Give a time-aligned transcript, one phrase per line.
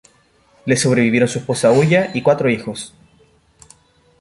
[0.65, 2.95] Le sobrevivieron su esposa Ulla y cuatro hijos.